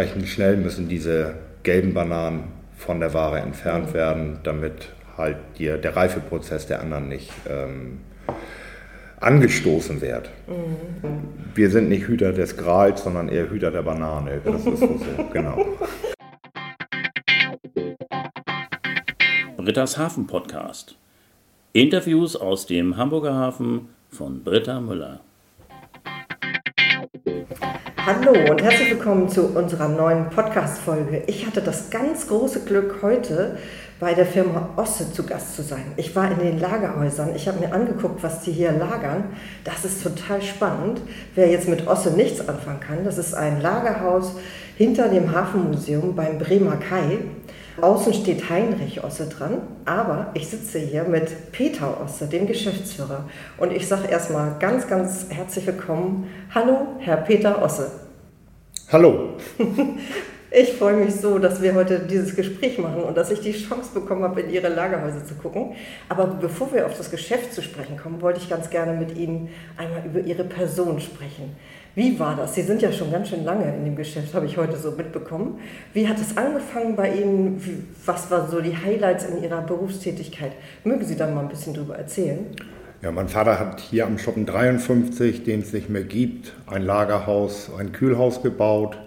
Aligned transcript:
entsprechend 0.00 0.28
schnell 0.28 0.56
müssen 0.56 0.88
diese 0.88 1.34
gelben 1.62 1.92
Bananen 1.92 2.44
von 2.74 3.00
der 3.00 3.12
Ware 3.12 3.40
entfernt 3.40 3.92
werden, 3.92 4.38
damit 4.44 4.88
halt 5.18 5.36
die, 5.58 5.66
der 5.66 5.94
Reifeprozess 5.94 6.66
der 6.66 6.80
anderen 6.80 7.08
nicht 7.08 7.30
ähm, 7.46 8.00
angestoßen 9.20 10.00
wird. 10.00 10.30
Mhm. 10.46 11.54
Wir 11.54 11.68
sind 11.68 11.90
nicht 11.90 12.06
Hüter 12.06 12.32
des 12.32 12.56
Grals, 12.56 13.04
sondern 13.04 13.28
eher 13.28 13.50
Hüter 13.50 13.70
der 13.70 13.82
Banane. 13.82 14.40
Das 14.42 14.64
ist 14.64 14.78
so, 14.78 14.88
genau. 15.32 15.66
Britta's 19.58 19.98
Hafen 19.98 20.26
Podcast. 20.26 20.96
Interviews 21.74 22.36
aus 22.36 22.66
dem 22.66 22.96
Hamburger 22.96 23.34
Hafen 23.34 23.90
von 24.08 24.42
Britta 24.42 24.80
Müller. 24.80 25.20
Hallo 28.12 28.32
und 28.50 28.60
herzlich 28.60 28.90
willkommen 28.90 29.28
zu 29.28 29.56
unserer 29.56 29.86
neuen 29.86 30.30
Podcast-Folge. 30.30 31.22
Ich 31.28 31.46
hatte 31.46 31.62
das 31.62 31.90
ganz 31.90 32.26
große 32.26 32.64
Glück, 32.64 32.96
heute 33.02 33.56
bei 34.00 34.14
der 34.14 34.26
Firma 34.26 34.70
Osse 34.74 35.12
zu 35.12 35.22
Gast 35.22 35.54
zu 35.54 35.62
sein. 35.62 35.84
Ich 35.96 36.16
war 36.16 36.28
in 36.28 36.40
den 36.40 36.58
Lagerhäusern, 36.58 37.36
ich 37.36 37.46
habe 37.46 37.60
mir 37.60 37.72
angeguckt, 37.72 38.20
was 38.24 38.40
die 38.40 38.50
hier 38.50 38.72
lagern. 38.72 39.26
Das 39.62 39.84
ist 39.84 40.02
total 40.02 40.42
spannend. 40.42 41.00
Wer 41.36 41.50
jetzt 41.50 41.68
mit 41.68 41.86
Osse 41.86 42.10
nichts 42.10 42.40
anfangen 42.48 42.80
kann, 42.80 43.04
das 43.04 43.16
ist 43.16 43.32
ein 43.32 43.60
Lagerhaus 43.60 44.32
hinter 44.76 45.08
dem 45.08 45.32
Hafenmuseum 45.32 46.16
beim 46.16 46.36
Bremer 46.38 46.78
Kai. 46.78 47.18
Außen 47.82 48.14
steht 48.14 48.48
Heinrich 48.50 49.02
Osse 49.04 49.28
dran, 49.28 49.62
aber 49.84 50.30
ich 50.34 50.48
sitze 50.48 50.78
hier 50.78 51.04
mit 51.04 51.52
Peter 51.52 52.00
Osse, 52.02 52.26
dem 52.26 52.46
Geschäftsführer. 52.46 53.28
Und 53.58 53.72
ich 53.72 53.86
sage 53.88 54.08
erstmal 54.08 54.56
ganz, 54.58 54.86
ganz 54.88 55.26
herzlich 55.30 55.66
willkommen. 55.66 56.28
Hallo, 56.54 56.88
Herr 56.98 57.18
Peter 57.18 57.62
Osse. 57.62 57.90
Hallo. 58.90 59.36
Ich 60.52 60.72
freue 60.72 60.96
mich 60.96 61.14
so, 61.14 61.38
dass 61.38 61.62
wir 61.62 61.76
heute 61.76 62.00
dieses 62.00 62.34
Gespräch 62.34 62.76
machen 62.76 63.02
und 63.04 63.16
dass 63.16 63.30
ich 63.30 63.38
die 63.38 63.52
Chance 63.52 63.90
bekommen 63.94 64.24
habe, 64.24 64.40
in 64.40 64.50
Ihre 64.50 64.68
Lagerhäuser 64.68 65.24
zu 65.24 65.34
gucken. 65.34 65.74
Aber 66.08 66.26
bevor 66.26 66.72
wir 66.72 66.86
auf 66.86 66.96
das 66.96 67.08
Geschäft 67.08 67.54
zu 67.54 67.62
sprechen 67.62 67.96
kommen, 67.96 68.20
wollte 68.20 68.40
ich 68.40 68.50
ganz 68.50 68.68
gerne 68.68 68.98
mit 68.98 69.16
Ihnen 69.16 69.50
einmal 69.76 70.02
über 70.04 70.18
Ihre 70.18 70.42
Person 70.42 70.98
sprechen. 70.98 71.54
Wie 71.94 72.18
war 72.18 72.34
das? 72.34 72.56
Sie 72.56 72.62
sind 72.62 72.82
ja 72.82 72.90
schon 72.90 73.12
ganz 73.12 73.28
schön 73.28 73.44
lange 73.44 73.72
in 73.76 73.84
dem 73.84 73.94
Geschäft, 73.94 74.34
habe 74.34 74.46
ich 74.46 74.56
heute 74.56 74.76
so 74.76 74.90
mitbekommen. 74.90 75.60
Wie 75.94 76.08
hat 76.08 76.18
es 76.18 76.36
angefangen 76.36 76.96
bei 76.96 77.12
Ihnen? 77.12 77.86
Was 78.04 78.28
waren 78.32 78.50
so 78.50 78.60
die 78.60 78.76
Highlights 78.76 79.26
in 79.26 79.44
Ihrer 79.44 79.62
Berufstätigkeit? 79.62 80.50
Mögen 80.82 81.04
Sie 81.04 81.14
da 81.14 81.28
mal 81.28 81.42
ein 81.42 81.48
bisschen 81.48 81.74
drüber 81.74 81.96
erzählen? 81.96 82.46
Ja, 83.02 83.12
mein 83.12 83.28
Vater 83.28 83.60
hat 83.60 83.78
hier 83.78 84.04
am 84.04 84.18
Schuppen 84.18 84.46
53, 84.46 85.44
den 85.44 85.60
es 85.60 85.72
nicht 85.72 85.88
mehr 85.88 86.02
gibt, 86.02 86.54
ein 86.66 86.82
Lagerhaus, 86.82 87.70
ein 87.78 87.92
Kühlhaus 87.92 88.42
gebaut 88.42 88.98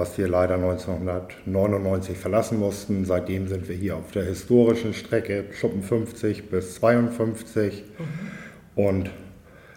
was 0.00 0.16
wir 0.16 0.28
leider 0.28 0.54
1999 0.54 2.16
verlassen 2.16 2.58
mussten. 2.58 3.04
Seitdem 3.04 3.48
sind 3.48 3.68
wir 3.68 3.76
hier 3.76 3.96
auf 3.96 4.12
der 4.12 4.24
historischen 4.24 4.94
Strecke 4.94 5.44
Schuppen 5.52 5.82
50 5.82 6.48
bis 6.48 6.76
52 6.76 7.84
mhm. 7.98 8.82
und 8.82 9.10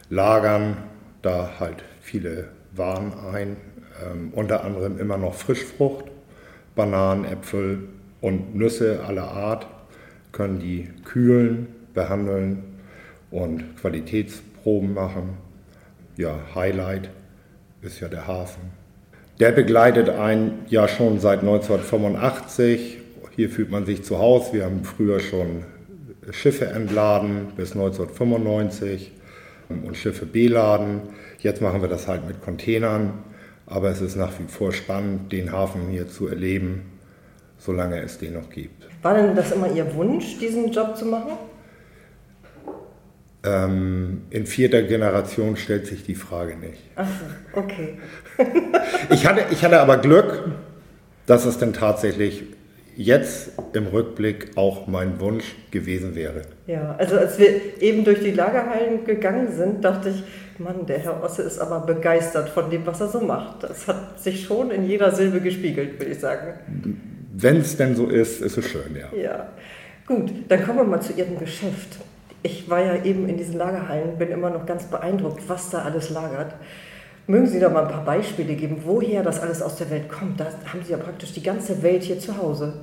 lagern 0.09 0.77
da 1.21 1.59
halt 1.59 1.83
viele 1.99 2.47
Waren 2.71 3.11
ein, 3.33 3.57
ähm, 4.01 4.29
unter 4.31 4.63
anderem 4.63 4.97
immer 4.97 5.17
noch 5.17 5.33
Frischfrucht, 5.33 6.05
Bananen, 6.73 7.25
Äpfel 7.25 7.89
und 8.21 8.55
Nüsse 8.55 9.03
aller 9.05 9.29
Art, 9.29 9.67
können 10.31 10.59
die 10.59 10.87
kühlen, 11.03 11.67
behandeln 11.93 12.63
und 13.29 13.75
Qualitätsproben 13.75 14.93
machen. 14.93 15.37
Ja, 16.15 16.39
Highlight 16.55 17.09
ist 17.81 17.99
ja 17.99 18.07
der 18.07 18.25
Hafen. 18.25 18.82
Der 19.39 19.51
begleitet 19.51 20.09
einen 20.09 20.65
ja 20.67 20.87
schon 20.87 21.19
seit 21.19 21.39
1985. 21.39 22.99
Hier 23.35 23.49
fühlt 23.49 23.71
man 23.71 23.85
sich 23.85 24.03
zu 24.03 24.19
Hause. 24.19 24.53
Wir 24.53 24.65
haben 24.65 24.83
früher 24.83 25.19
schon 25.19 25.65
Schiffe 26.31 26.67
entladen 26.67 27.47
bis 27.55 27.71
1995 27.71 29.11
und 29.69 29.97
Schiffe 29.97 30.25
beladen. 30.27 31.01
Jetzt 31.39 31.61
machen 31.61 31.81
wir 31.81 31.89
das 31.89 32.07
halt 32.07 32.27
mit 32.27 32.41
Containern. 32.41 33.23
Aber 33.65 33.89
es 33.89 34.01
ist 34.01 34.15
nach 34.15 34.31
wie 34.39 34.47
vor 34.47 34.71
spannend, 34.71 35.31
den 35.31 35.51
Hafen 35.51 35.87
hier 35.89 36.07
zu 36.07 36.27
erleben, 36.27 36.83
solange 37.57 38.01
es 38.01 38.19
den 38.19 38.33
noch 38.33 38.49
gibt. 38.49 38.83
War 39.01 39.15
denn 39.15 39.35
das 39.35 39.51
immer 39.51 39.71
Ihr 39.73 39.95
Wunsch, 39.95 40.37
diesen 40.37 40.71
Job 40.71 40.95
zu 40.95 41.05
machen? 41.05 41.33
Ähm, 43.45 44.21
in 44.29 44.45
vierter 44.45 44.83
Generation 44.83 45.57
stellt 45.57 45.85
sich 45.85 46.03
die 46.05 46.15
Frage 46.15 46.55
nicht. 46.55 46.79
Ach 46.95 47.07
so, 47.07 47.59
okay. 47.59 47.97
ich, 49.09 49.25
hatte, 49.27 49.41
ich 49.51 49.63
hatte 49.63 49.81
aber 49.81 49.97
Glück, 49.97 50.45
dass 51.25 51.45
es 51.45 51.57
denn 51.57 51.73
tatsächlich 51.73 52.43
jetzt 52.95 53.51
im 53.73 53.87
Rückblick 53.87 54.51
auch 54.55 54.87
mein 54.87 55.19
Wunsch 55.19 55.55
gewesen 55.71 56.15
wäre. 56.15 56.43
Ja, 56.67 56.95
also 56.97 57.17
als 57.17 57.37
wir 57.37 57.81
eben 57.81 58.05
durch 58.05 58.19
die 58.21 58.31
Lagerhallen 58.31 59.03
gegangen 59.03 59.51
sind, 59.51 59.83
dachte 59.83 60.09
ich, 60.09 60.23
Mann, 60.59 60.85
der 60.85 60.99
Herr 60.99 61.21
Osse 61.23 61.41
ist 61.41 61.59
aber 61.59 61.81
begeistert 61.81 62.47
von 62.47 62.69
dem, 62.69 62.85
was 62.85 63.01
er 63.01 63.07
so 63.07 63.19
macht. 63.19 63.63
Das 63.63 63.87
hat 63.87 64.21
sich 64.21 64.45
schon 64.45 64.71
in 64.71 64.87
jeder 64.87 65.11
Silbe 65.11 65.41
gespiegelt, 65.41 65.99
würde 65.99 66.11
ich 66.11 66.19
sagen. 66.19 66.53
Wenn 67.33 67.57
es 67.57 67.75
denn 67.75 67.95
so 67.95 68.07
ist, 68.07 68.41
ist 68.41 68.57
es 68.57 68.69
schön, 68.69 68.95
ja. 68.95 69.17
Ja, 69.17 69.49
gut, 70.05 70.31
dann 70.47 70.63
kommen 70.63 70.77
wir 70.77 70.83
mal 70.85 71.01
zu 71.01 71.13
Ihrem 71.13 71.39
Geschäft 71.39 71.97
ich 72.43 72.69
war 72.69 72.81
ja 72.81 73.03
eben 73.03 73.27
in 73.27 73.37
diesen 73.37 73.57
Lagerhallen, 73.57 74.17
bin 74.17 74.29
immer 74.29 74.49
noch 74.49 74.65
ganz 74.65 74.83
beeindruckt, 74.85 75.41
was 75.47 75.69
da 75.69 75.79
alles 75.79 76.09
lagert. 76.09 76.53
Mögen 77.25 77.47
Sie 77.47 77.59
da 77.59 77.69
mal 77.69 77.85
ein 77.85 77.91
paar 77.91 78.03
Beispiele 78.03 78.53
geben, 78.55 78.81
woher 78.83 79.23
das 79.23 79.39
alles 79.39 79.61
aus 79.61 79.77
der 79.77 79.89
Welt 79.89 80.09
kommt? 80.09 80.41
Da 80.41 80.47
haben 80.65 80.83
Sie 80.83 80.91
ja 80.91 80.97
praktisch 80.97 81.31
die 81.31 81.41
ganze 81.41 81.81
Welt 81.81 82.03
hier 82.03 82.19
zu 82.19 82.37
Hause. 82.37 82.73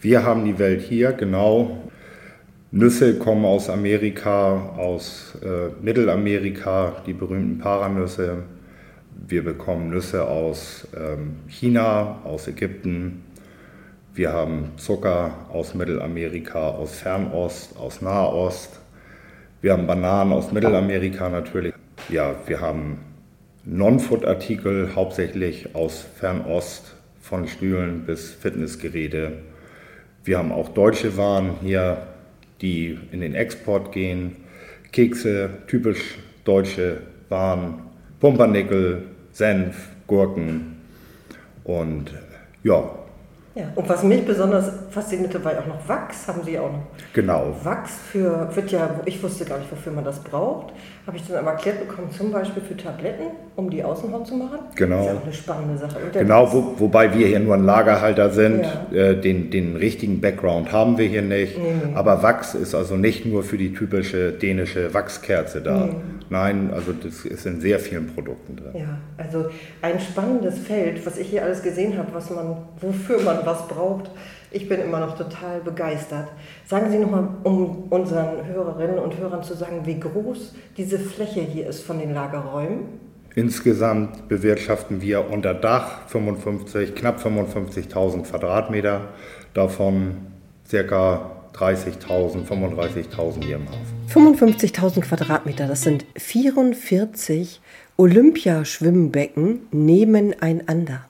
Wir 0.00 0.22
haben 0.22 0.44
die 0.44 0.56
Welt 0.58 0.82
hier, 0.82 1.12
genau. 1.12 1.78
Nüsse 2.70 3.18
kommen 3.18 3.44
aus 3.44 3.68
Amerika, 3.68 4.74
aus 4.76 5.36
äh, 5.42 5.70
Mittelamerika, 5.82 7.02
die 7.06 7.12
berühmten 7.12 7.58
Paranüsse. 7.58 8.44
Wir 9.26 9.42
bekommen 9.42 9.90
Nüsse 9.90 10.28
aus 10.28 10.86
ähm, 10.96 11.36
China, 11.48 12.20
aus 12.22 12.46
Ägypten. 12.46 13.24
Wir 14.16 14.32
haben 14.32 14.70
Zucker 14.78 15.46
aus 15.52 15.74
Mittelamerika, 15.74 16.70
aus 16.70 17.00
Fernost, 17.00 17.76
aus 17.76 18.00
Nahost. 18.00 18.80
Wir 19.60 19.74
haben 19.74 19.86
Bananen 19.86 20.32
aus 20.32 20.52
Mittelamerika 20.52 21.28
natürlich. 21.28 21.74
Ja, 22.08 22.34
wir 22.46 22.62
haben 22.62 22.96
Non-Food-Artikel 23.66 24.94
hauptsächlich 24.94 25.74
aus 25.74 26.06
Fernost, 26.18 26.94
von 27.20 27.46
Stühlen 27.46 28.06
bis 28.06 28.32
Fitnessgeräte. 28.32 29.32
Wir 30.24 30.38
haben 30.38 30.50
auch 30.50 30.70
deutsche 30.70 31.18
Waren 31.18 31.56
hier, 31.60 31.98
die 32.62 32.98
in 33.12 33.20
den 33.20 33.34
Export 33.34 33.92
gehen. 33.92 34.36
Kekse, 34.92 35.50
typisch 35.66 36.16
deutsche 36.44 37.02
Waren, 37.28 37.82
Pumpernickel, 38.18 39.08
Senf, 39.32 39.88
Gurken 40.06 40.78
und 41.64 42.14
ja, 42.62 42.88
ja, 43.56 43.72
und 43.74 43.88
was 43.88 44.02
mich 44.02 44.22
besonders 44.26 44.70
faszinierte, 44.90 45.42
war 45.42 45.54
ja 45.54 45.60
auch 45.60 45.66
noch 45.66 45.88
Wachs, 45.88 46.28
haben 46.28 46.42
Sie 46.44 46.58
auch 46.58 46.70
noch. 46.70 46.82
Genau. 47.14 47.56
Wachs 47.62 47.92
für, 48.12 48.54
wird 48.54 48.70
ja, 48.70 49.00
ich 49.06 49.22
wusste 49.22 49.46
gar 49.46 49.58
nicht, 49.58 49.72
wofür 49.72 49.92
man 49.92 50.04
das 50.04 50.20
braucht. 50.20 50.74
Habe 51.06 51.16
ich 51.16 51.26
dann 51.26 51.38
aber 51.38 51.52
erklärt 51.52 51.80
bekommen, 51.80 52.10
zum 52.10 52.30
Beispiel 52.30 52.62
für 52.62 52.76
Tabletten, 52.76 53.28
um 53.56 53.70
die 53.70 53.82
Außenhaut 53.82 54.26
zu 54.26 54.34
machen. 54.34 54.58
Genau. 54.74 54.96
Das 54.98 55.06
ist 55.06 55.16
auch 55.16 55.22
eine 55.24 55.32
spannende 55.32 55.78
Sache. 55.78 55.96
Genau, 56.12 56.52
wo, 56.52 56.74
wobei 56.78 57.12
wir 57.14 57.26
hier 57.26 57.40
nur 57.40 57.54
ein 57.54 57.64
Lagerhalter 57.64 58.30
sind. 58.30 58.66
Ja. 58.90 58.98
Äh, 58.98 59.20
den, 59.20 59.50
den 59.50 59.76
richtigen 59.76 60.20
Background 60.20 60.72
haben 60.72 60.98
wir 60.98 61.06
hier 61.06 61.22
nicht. 61.22 61.58
Nee. 61.58 61.94
Aber 61.94 62.22
Wachs 62.22 62.54
ist 62.54 62.74
also 62.74 62.96
nicht 62.96 63.24
nur 63.24 63.42
für 63.42 63.56
die 63.56 63.72
typische 63.72 64.32
dänische 64.32 64.92
Wachskerze 64.92 65.62
da. 65.62 65.86
Nee. 65.86 65.94
Nein, 66.28 66.70
also 66.74 66.92
das 66.92 67.24
ist 67.24 67.46
in 67.46 67.60
sehr 67.60 67.78
vielen 67.78 68.08
Produkten 68.08 68.56
drin. 68.56 68.72
Ja, 68.74 68.98
also 69.16 69.46
ein 69.80 70.00
spannendes 70.00 70.58
Feld, 70.58 71.06
was 71.06 71.18
ich 71.18 71.28
hier 71.28 71.44
alles 71.44 71.62
gesehen 71.62 71.96
habe, 71.96 72.08
was 72.12 72.30
man, 72.30 72.56
wofür 72.80 73.20
man 73.22 73.38
was 73.44 73.66
braucht. 73.68 74.10
Ich 74.50 74.68
bin 74.68 74.80
immer 74.80 75.00
noch 75.00 75.16
total 75.16 75.60
begeistert. 75.60 76.28
Sagen 76.66 76.90
Sie 76.90 76.98
nochmal, 76.98 77.28
um 77.44 77.84
unseren 77.90 78.46
Hörerinnen 78.46 78.98
und 78.98 79.18
Hörern 79.18 79.42
zu 79.42 79.54
sagen, 79.54 79.82
wie 79.84 79.98
groß 79.98 80.54
diese 80.76 80.98
Fläche 80.98 81.40
hier 81.40 81.68
ist 81.68 81.82
von 81.82 81.98
den 81.98 82.12
Lagerräumen. 82.12 83.05
Insgesamt 83.36 84.30
bewirtschaften 84.30 85.02
wir 85.02 85.30
unter 85.30 85.52
Dach 85.52 86.08
55, 86.08 86.94
knapp 86.94 87.22
55.000 87.22 88.22
Quadratmeter, 88.22 89.08
davon 89.52 90.16
circa 90.66 91.32
30.000, 91.52 92.46
35.000 92.46 93.44
hier 93.44 93.56
im 93.56 93.68
Hafen. 93.68 94.38
55.000 94.38 95.02
Quadratmeter, 95.02 95.66
das 95.66 95.82
sind 95.82 96.06
44 96.16 97.60
Olympiaschwimmbecken 97.98 99.60
nebeneinander. 99.70 101.04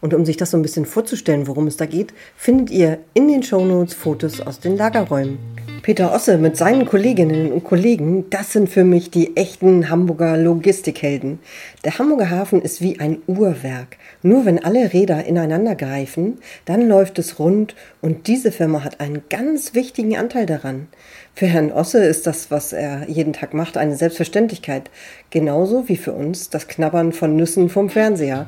Und 0.00 0.14
um 0.14 0.24
sich 0.24 0.36
das 0.36 0.50
so 0.50 0.56
ein 0.56 0.62
bisschen 0.62 0.86
vorzustellen, 0.86 1.46
worum 1.46 1.68
es 1.68 1.76
da 1.76 1.86
geht, 1.86 2.14
findet 2.36 2.70
ihr 2.70 2.98
in 3.14 3.28
den 3.28 3.44
Shownotes 3.44 3.94
Fotos 3.94 4.40
aus 4.40 4.58
den 4.58 4.76
Lagerräumen. 4.76 5.38
Peter 5.82 6.12
Osse 6.14 6.38
mit 6.38 6.56
seinen 6.56 6.86
Kolleginnen 6.86 7.52
und 7.52 7.64
Kollegen, 7.64 8.28
das 8.30 8.52
sind 8.52 8.68
für 8.68 8.84
mich 8.84 9.10
die 9.10 9.36
echten 9.36 9.88
Hamburger 9.90 10.36
Logistikhelden. 10.36 11.38
Der 11.84 11.98
Hamburger 11.98 12.30
Hafen 12.30 12.60
ist 12.62 12.80
wie 12.80 12.98
ein 13.00 13.18
Uhrwerk. 13.26 13.96
Nur 14.22 14.44
wenn 14.44 14.62
alle 14.64 14.92
Räder 14.92 15.24
ineinander 15.24 15.74
greifen, 15.74 16.38
dann 16.64 16.88
läuft 16.88 17.18
es 17.18 17.38
rund 17.38 17.76
und 18.00 18.26
diese 18.26 18.50
Firma 18.50 18.82
hat 18.82 19.00
einen 19.00 19.22
ganz 19.30 19.74
wichtigen 19.74 20.16
Anteil 20.16 20.46
daran. 20.46 20.88
Für 21.34 21.46
Herrn 21.46 21.72
Osse 21.72 22.04
ist 22.04 22.26
das, 22.26 22.50
was 22.50 22.72
er 22.72 23.08
jeden 23.08 23.32
Tag 23.32 23.54
macht, 23.54 23.76
eine 23.76 23.96
Selbstverständlichkeit. 23.96 24.90
Genauso 25.30 25.88
wie 25.88 25.96
für 25.96 26.12
uns 26.12 26.50
das 26.50 26.66
Knabbern 26.66 27.12
von 27.12 27.36
Nüssen 27.36 27.68
vom 27.68 27.88
Fernseher. 27.88 28.46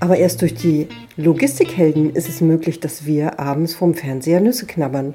Aber 0.00 0.16
erst 0.16 0.42
durch 0.42 0.54
die 0.54 0.88
Logistikhelden 1.16 2.14
ist 2.14 2.28
es 2.28 2.40
möglich, 2.40 2.78
dass 2.78 3.04
wir 3.04 3.40
abends 3.40 3.74
vom 3.74 3.94
Fernseher 3.94 4.40
Nüsse 4.40 4.66
knabbern. 4.66 5.14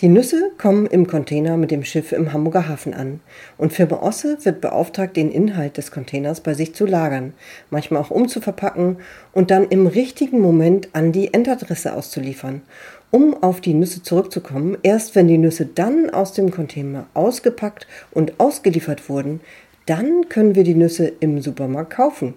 Die 0.00 0.06
Nüsse 0.06 0.52
kommen 0.58 0.86
im 0.86 1.08
Container 1.08 1.56
mit 1.56 1.72
dem 1.72 1.82
Schiff 1.82 2.12
im 2.12 2.32
Hamburger 2.32 2.68
Hafen 2.68 2.94
an 2.94 3.18
und 3.56 3.72
Firma 3.72 4.00
Osse 4.00 4.38
wird 4.44 4.60
beauftragt, 4.60 5.16
den 5.16 5.32
Inhalt 5.32 5.76
des 5.76 5.90
Containers 5.90 6.40
bei 6.40 6.54
sich 6.54 6.72
zu 6.72 6.86
lagern, 6.86 7.32
manchmal 7.70 8.00
auch 8.00 8.12
umzuverpacken 8.12 8.98
und 9.32 9.50
dann 9.50 9.66
im 9.70 9.88
richtigen 9.88 10.38
Moment 10.38 10.90
an 10.92 11.10
die 11.10 11.34
Endadresse 11.34 11.94
auszuliefern. 11.94 12.62
Um 13.10 13.42
auf 13.42 13.60
die 13.60 13.74
Nüsse 13.74 14.00
zurückzukommen, 14.00 14.78
erst 14.84 15.16
wenn 15.16 15.26
die 15.26 15.36
Nüsse 15.36 15.66
dann 15.66 16.10
aus 16.10 16.32
dem 16.32 16.52
Container 16.52 17.08
ausgepackt 17.14 17.88
und 18.12 18.38
ausgeliefert 18.38 19.08
wurden, 19.08 19.40
dann 19.86 20.28
können 20.28 20.54
wir 20.54 20.62
die 20.62 20.76
Nüsse 20.76 21.10
im 21.18 21.42
Supermarkt 21.42 21.94
kaufen. 21.94 22.34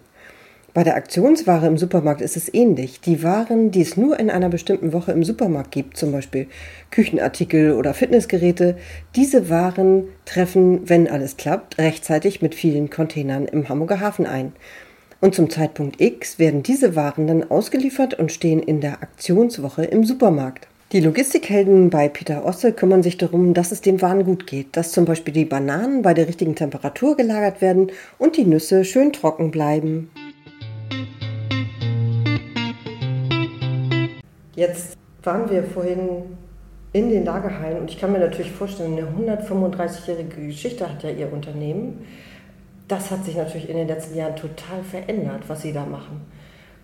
Bei 0.74 0.86
der 0.86 0.96
Aktionsware 0.96 1.68
im 1.68 1.78
Supermarkt 1.78 2.22
ist 2.22 2.38
es 2.38 2.54
ähnlich. 2.54 3.02
Die 3.02 3.24
Waren, 3.24 3.72
die 3.72 3.82
es 3.82 3.98
nur 3.98 4.18
in 4.18 4.30
einer 4.30 4.48
bestimmten 4.48 4.94
Woche 4.94 5.12
im 5.12 5.26
Supermarkt 5.26 5.72
gibt, 5.72 5.98
zum 5.98 6.14
Beispiel 6.14 6.48
Küchenartikel 6.92 7.74
oder 7.74 7.94
Fitnessgeräte, 7.94 8.78
diese 9.14 9.50
Waren 9.50 10.06
treffen, 10.24 10.88
wenn 10.88 11.10
alles 11.10 11.36
klappt, 11.36 11.78
rechtzeitig 11.78 12.42
mit 12.42 12.56
vielen 12.56 12.90
Containern 12.90 13.48
im 13.48 13.68
Hamburger 13.68 14.00
Hafen 14.00 14.26
ein. 14.26 14.54
Und 15.20 15.36
zum 15.36 15.50
Zeitpunkt 15.50 16.00
X 16.00 16.40
werden 16.40 16.64
diese 16.64 16.96
Waren 16.96 17.28
dann 17.28 17.52
ausgeliefert 17.52 18.14
und 18.14 18.32
stehen 18.32 18.64
in 18.64 18.80
der 18.80 19.04
Aktionswoche 19.04 19.84
im 19.84 20.06
Supermarkt. 20.06 20.70
Die 20.94 21.02
Logistikhelden 21.02 21.90
bei 21.90 22.08
Peter 22.08 22.46
Osse 22.46 22.72
kümmern 22.72 23.04
sich 23.04 23.18
darum, 23.18 23.54
dass 23.54 23.74
es 23.74 23.82
dem 23.82 24.02
Waren 24.02 24.24
gut 24.24 24.48
geht, 24.48 24.78
dass 24.78 24.94
zum 24.94 25.04
Beispiel 25.04 25.34
die 25.34 25.46
Bananen 25.46 26.02
bei 26.02 26.14
der 26.14 26.30
richtigen 26.30 26.56
Temperatur 26.56 27.18
gelagert 27.18 27.60
werden 27.62 27.92
und 28.18 28.38
die 28.38 28.46
Nüsse 28.46 28.86
schön 28.86 29.12
trocken 29.12 29.52
bleiben. 29.52 30.10
Jetzt 34.56 34.98
waren 35.24 35.50
wir 35.50 35.64
vorhin 35.64 36.38
in 36.94 37.10
den 37.10 37.24
Lagerhallen 37.24 37.80
und 37.80 37.90
ich 37.90 38.00
kann 38.00 38.12
mir 38.12 38.20
natürlich 38.20 38.52
vorstellen, 38.52 38.98
eine 38.98 39.38
135-jährige 39.38 40.48
Geschichte 40.48 40.90
hat 40.90 41.04
ja 41.04 41.10
Ihr 41.10 41.32
Unternehmen. 41.32 42.06
Das 42.88 43.12
hat 43.12 43.24
sich 43.24 43.38
natürlich 43.38 43.70
in 43.70 43.78
den 43.78 43.88
letzten 43.88 44.18
Jahren 44.18 44.36
total 44.36 44.84
verändert, 44.84 45.44
was 45.48 45.62
Sie 45.62 45.72
da 45.72 45.86
machen. 45.86 46.22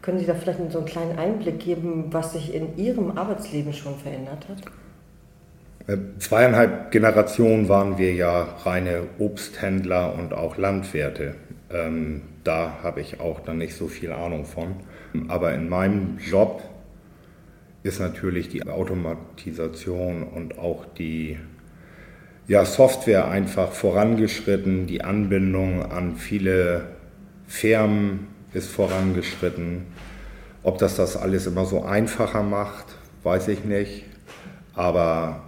Können 0.01 0.19
Sie 0.19 0.25
da 0.25 0.35
vielleicht 0.35 0.59
so 0.71 0.77
einen 0.77 0.87
kleinen 0.87 1.19
Einblick 1.19 1.59
geben, 1.59 2.05
was 2.11 2.31
sich 2.31 2.53
in 2.53 2.77
Ihrem 2.77 3.17
Arbeitsleben 3.17 3.73
schon 3.73 3.95
verändert 3.97 4.47
hat? 4.47 4.61
Äh, 5.87 5.97
zweieinhalb 6.19 6.91
Generationen 6.91 7.67
waren 7.67 7.97
wir 7.97 8.13
ja 8.13 8.47
reine 8.63 9.03
Obsthändler 9.19 10.13
und 10.17 10.33
auch 10.33 10.57
Landwirte. 10.57 11.35
Ähm, 11.73 12.21
da 12.45 12.77
habe 12.83 13.01
ich 13.01 13.19
auch 13.19 13.41
dann 13.41 13.57
nicht 13.57 13.75
so 13.75 13.87
viel 13.87 14.13
Ahnung 14.13 14.45
von. 14.45 14.75
Aber 15.27 15.53
in 15.53 15.67
meinem 15.67 16.17
Job 16.19 16.61
ist 17.87 17.99
natürlich 17.99 18.49
die 18.49 18.67
Automatisation 18.67 20.23
und 20.23 20.59
auch 20.59 20.85
die 20.85 21.37
ja, 22.47 22.63
Software 22.65 23.27
einfach 23.27 23.71
vorangeschritten, 23.71 24.87
die 24.87 25.03
Anbindung 25.03 25.83
an 25.83 26.15
viele 26.15 26.85
Firmen 27.47 28.27
ist 28.53 28.69
vorangeschritten. 28.69 29.85
Ob 30.63 30.77
das 30.77 30.95
das 30.95 31.17
alles 31.17 31.47
immer 31.47 31.65
so 31.65 31.83
einfacher 31.83 32.43
macht, 32.43 32.85
weiß 33.23 33.47
ich 33.49 33.63
nicht. 33.63 34.03
Aber 34.73 35.43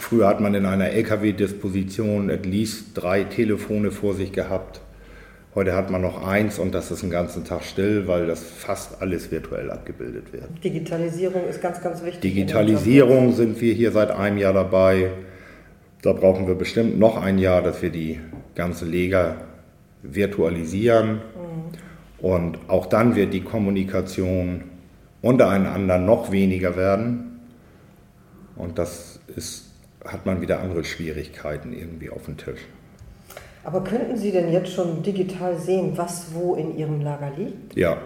früher 0.00 0.28
hat 0.28 0.40
man 0.40 0.54
in 0.54 0.66
einer 0.66 0.90
LKW-Disposition 0.90 2.30
at 2.30 2.46
least 2.46 2.90
drei 2.94 3.24
Telefone 3.24 3.90
vor 3.90 4.14
sich 4.14 4.32
gehabt. 4.32 4.80
Heute 5.58 5.74
hat 5.74 5.90
man 5.90 6.02
noch 6.02 6.24
eins 6.24 6.60
und 6.60 6.72
das 6.72 6.92
ist 6.92 7.02
den 7.02 7.10
ganzen 7.10 7.44
Tag 7.44 7.64
still, 7.64 8.06
weil 8.06 8.28
das 8.28 8.44
fast 8.44 9.02
alles 9.02 9.32
virtuell 9.32 9.72
abgebildet 9.72 10.32
wird. 10.32 10.44
Digitalisierung 10.62 11.48
ist 11.48 11.60
ganz, 11.60 11.82
ganz 11.82 12.00
wichtig. 12.04 12.20
Digitalisierung 12.20 13.32
sind 13.32 13.60
wir 13.60 13.74
hier 13.74 13.90
seit 13.90 14.12
einem 14.12 14.38
Jahr 14.38 14.52
dabei. 14.52 15.10
Da 16.02 16.12
brauchen 16.12 16.46
wir 16.46 16.54
bestimmt 16.54 17.00
noch 17.00 17.20
ein 17.20 17.38
Jahr, 17.38 17.60
dass 17.60 17.82
wir 17.82 17.90
die 17.90 18.20
ganze 18.54 18.84
Lega 18.84 19.34
virtualisieren. 20.04 21.14
Mhm. 21.14 22.24
Und 22.24 22.58
auch 22.68 22.86
dann 22.86 23.16
wird 23.16 23.34
die 23.34 23.42
Kommunikation 23.42 24.62
untereinander 25.22 25.98
noch 25.98 26.30
weniger 26.30 26.76
werden. 26.76 27.40
Und 28.54 28.78
das 28.78 29.18
ist, 29.34 29.72
hat 30.04 30.24
man 30.24 30.40
wieder 30.40 30.60
andere 30.60 30.84
Schwierigkeiten 30.84 31.72
irgendwie 31.72 32.10
auf 32.10 32.26
dem 32.26 32.36
Tisch. 32.36 32.60
Aber 33.68 33.84
könnten 33.84 34.16
Sie 34.16 34.32
denn 34.32 34.50
jetzt 34.50 34.72
schon 34.72 35.02
digital 35.02 35.54
sehen, 35.58 35.92
was 35.94 36.28
wo 36.32 36.54
in 36.54 36.78
Ihrem 36.78 37.02
Lager 37.02 37.30
liegt? 37.36 37.76
Ja. 37.76 37.98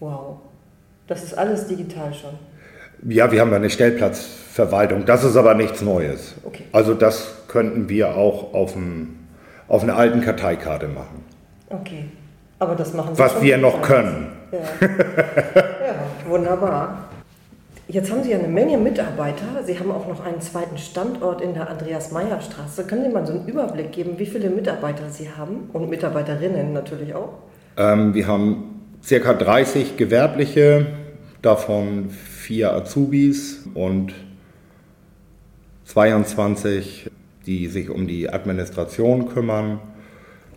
Wow. 0.00 0.38
Das 1.06 1.22
ist 1.22 1.38
alles 1.38 1.68
digital 1.68 2.12
schon. 2.12 2.32
Ja, 3.08 3.30
wir 3.30 3.40
haben 3.40 3.52
eine 3.52 3.70
Stellplatzverwaltung. 3.70 5.06
Das 5.06 5.22
ist 5.22 5.36
aber 5.36 5.54
nichts 5.54 5.80
Neues. 5.80 6.34
Okay. 6.42 6.64
Also 6.72 6.94
das 6.94 7.36
könnten 7.46 7.88
wir 7.88 8.16
auch 8.16 8.52
auf, 8.52 8.72
dem, 8.72 9.14
auf 9.68 9.84
einer 9.84 9.96
alten 9.96 10.22
Karteikarte 10.22 10.88
machen. 10.88 11.24
Okay. 11.70 12.06
Aber 12.58 12.74
das 12.74 12.94
machen 12.94 13.14
Sie 13.14 13.22
Was 13.22 13.40
wir 13.40 13.58
noch 13.58 13.80
können. 13.80 14.32
Ja. 14.50 14.58
ja, 14.88 15.94
wunderbar. 16.28 17.10
Jetzt 17.88 18.10
haben 18.10 18.24
Sie 18.24 18.32
ja 18.32 18.38
eine 18.38 18.48
Menge 18.48 18.78
Mitarbeiter. 18.78 19.62
Sie 19.64 19.78
haben 19.78 19.92
auch 19.92 20.08
noch 20.08 20.24
einen 20.24 20.40
zweiten 20.40 20.76
Standort 20.76 21.40
in 21.40 21.54
der 21.54 21.70
Andreas-Meyer-Straße. 21.70 22.84
Können 22.84 23.04
Sie 23.04 23.10
mal 23.10 23.24
so 23.24 23.34
einen 23.34 23.46
Überblick 23.46 23.92
geben, 23.92 24.18
wie 24.18 24.26
viele 24.26 24.50
Mitarbeiter 24.50 25.08
Sie 25.08 25.30
haben 25.30 25.70
und 25.72 25.88
Mitarbeiterinnen 25.88 26.72
natürlich 26.72 27.14
auch? 27.14 27.34
Ähm, 27.76 28.12
wir 28.12 28.26
haben 28.26 28.80
circa 29.04 29.34
30 29.34 29.96
Gewerbliche, 29.96 30.86
davon 31.42 32.10
vier 32.10 32.72
Azubis 32.72 33.68
und 33.74 34.12
22, 35.84 37.08
die 37.46 37.68
sich 37.68 37.88
um 37.88 38.08
die 38.08 38.28
Administration 38.28 39.28
kümmern. 39.28 39.78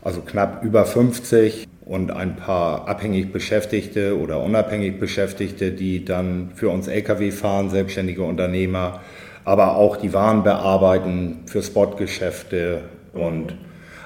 Also 0.01 0.21
knapp 0.21 0.63
über 0.63 0.83
50 0.83 1.68
und 1.89 2.11
ein 2.11 2.35
paar 2.35 2.87
abhängig 2.87 3.33
Beschäftigte 3.33 4.17
oder 4.19 4.43
unabhängig 4.43 4.99
Beschäftigte, 4.99 5.71
die 5.71 6.05
dann 6.05 6.51
für 6.53 6.69
uns 6.69 6.87
Lkw 6.87 7.31
fahren, 7.31 7.71
selbstständige 7.71 8.21
Unternehmer, 8.21 9.01
aber 9.43 9.75
auch 9.75 9.97
die 9.97 10.13
Waren 10.13 10.43
bearbeiten 10.43 11.39
für 11.47 11.63
Spotgeschäfte 11.63 12.81
und 13.13 13.55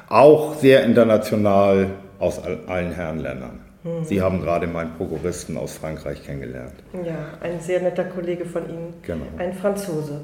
auch 0.07 0.55
sehr 0.55 0.85
international 0.85 1.87
aus 2.19 2.41
allen 2.67 2.93
Herrenländern. 2.93 3.59
Mhm. 3.83 4.05
Sie 4.05 4.21
haben 4.21 4.41
gerade 4.41 4.65
meinen 4.67 4.93
Prokuristen 4.93 5.57
aus 5.57 5.73
Frankreich 5.75 6.23
kennengelernt. 6.23 6.75
Ja, 7.05 7.37
ein 7.41 7.59
sehr 7.59 7.81
netter 7.81 8.05
Kollege 8.05 8.45
von 8.45 8.69
Ihnen, 8.69 8.93
genau. 9.01 9.25
ein 9.37 9.53
Franzose. 9.53 10.21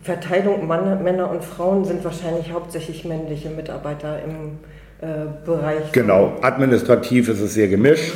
Verteilung 0.00 0.66
Mann, 0.66 1.02
Männer 1.02 1.30
und 1.30 1.44
Frauen 1.44 1.84
sind 1.84 2.02
wahrscheinlich 2.02 2.50
hauptsächlich 2.50 3.04
männliche 3.04 3.50
Mitarbeiter 3.50 4.22
im 4.22 4.58
Bereich. 5.44 5.90
Genau, 5.90 6.34
administrativ 6.42 7.28
ist 7.28 7.40
es 7.40 7.54
sehr 7.54 7.66
gemischt, 7.66 8.14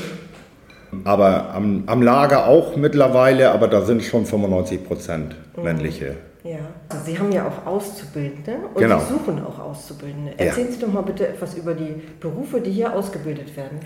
aber 1.03 1.53
am, 1.53 1.83
am 1.87 2.01
Lager 2.01 2.47
auch 2.47 2.77
mittlerweile, 2.77 3.51
aber 3.51 3.67
da 3.67 3.83
sind 3.83 4.05
schon 4.05 4.25
95 4.25 4.85
Prozent 4.85 5.35
mhm. 5.57 5.65
männliche. 5.65 6.15
Ja, 6.45 6.59
also 6.89 7.05
Sie 7.05 7.19
haben 7.19 7.33
ja 7.33 7.45
auch 7.45 7.67
Auszubildende 7.67 8.53
und 8.73 8.81
genau. 8.81 9.01
Sie 9.01 9.15
suchen 9.15 9.45
auch 9.45 9.59
Auszubildende. 9.59 10.39
Erzählen 10.39 10.69
ja. 10.69 10.73
Sie 10.73 10.79
doch 10.79 10.93
mal 10.93 11.03
bitte 11.03 11.27
etwas 11.27 11.55
über 11.57 11.75
die 11.75 12.03
Berufe, 12.21 12.61
die 12.61 12.71
hier 12.71 12.93
ausgebildet 12.93 13.57
werden. 13.57 13.81